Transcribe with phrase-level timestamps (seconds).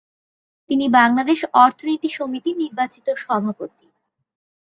[0.69, 3.87] তিনি বাংলাদেশ অর্থনীতি সমিতির নির্বাচিত সভাপতি।